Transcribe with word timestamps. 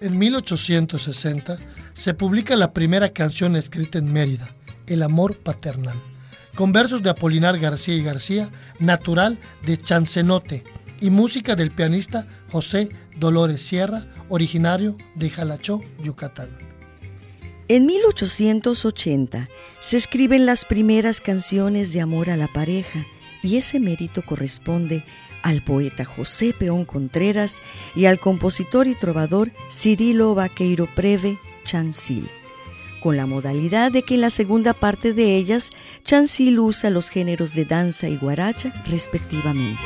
En 0.00 0.18
1860 0.18 1.58
se 1.94 2.14
publica 2.14 2.56
la 2.56 2.72
primera 2.72 3.10
canción 3.10 3.54
escrita 3.54 3.98
en 3.98 4.12
Mérida, 4.12 4.54
El 4.86 5.02
amor 5.02 5.38
paternal, 5.38 5.96
con 6.56 6.72
versos 6.72 7.02
de 7.02 7.10
Apolinar 7.10 7.58
García 7.58 7.94
y 7.94 8.02
García, 8.02 8.50
natural 8.80 9.38
de 9.64 9.76
Chancenote, 9.76 10.64
y 11.00 11.10
música 11.10 11.54
del 11.54 11.70
pianista 11.70 12.26
José 12.50 12.88
Dolores 13.16 13.62
Sierra, 13.62 14.02
originario 14.28 14.96
de 15.14 15.30
Jalachó, 15.30 15.80
Yucatán. 16.02 16.50
En 17.68 17.86
1880 17.86 19.48
se 19.80 19.96
escriben 19.96 20.44
las 20.44 20.64
primeras 20.64 21.20
canciones 21.20 21.92
de 21.92 22.00
amor 22.00 22.30
a 22.30 22.36
la 22.36 22.48
pareja 22.48 23.06
y 23.42 23.56
ese 23.56 23.80
mérito 23.80 24.22
corresponde 24.22 25.04
al 25.44 25.62
poeta 25.62 26.04
José 26.06 26.54
Peón 26.58 26.86
Contreras 26.86 27.60
y 27.94 28.06
al 28.06 28.18
compositor 28.18 28.88
y 28.88 28.94
trovador 28.94 29.52
Cirilo 29.70 30.34
Vaqueiro 30.34 30.86
Preve 30.86 31.38
Chancil, 31.66 32.28
con 33.00 33.18
la 33.18 33.26
modalidad 33.26 33.92
de 33.92 34.02
que 34.02 34.14
en 34.14 34.22
la 34.22 34.30
segunda 34.30 34.72
parte 34.72 35.12
de 35.12 35.36
ellas 35.36 35.70
Chancil 36.02 36.58
usa 36.58 36.88
los 36.88 37.10
géneros 37.10 37.54
de 37.54 37.66
danza 37.66 38.08
y 38.08 38.16
guaracha 38.16 38.72
respectivamente. 38.86 39.82